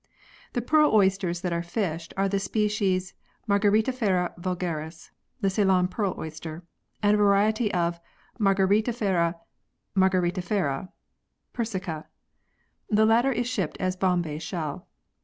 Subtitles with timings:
[0.53, 3.13] The pearl oysters that are fished are the species
[3.47, 6.63] Margaritifera vulgaris (the Ceylon Pearl Oyster)
[7.03, 7.99] and a variety of
[8.39, 9.35] Margaritifera
[9.95, 10.89] margaritifera
[11.53, 12.05] (per sica).
[12.89, 14.87] The latter is shipped as Bombay shell.